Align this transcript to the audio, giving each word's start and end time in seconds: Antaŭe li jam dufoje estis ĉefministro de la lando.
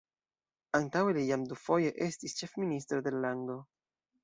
Antaŭe 0.79 1.11
li 1.17 1.25
jam 1.27 1.43
dufoje 1.51 1.93
estis 2.07 2.37
ĉefministro 2.41 3.05
de 3.09 3.17
la 3.17 3.23
lando. 3.29 3.63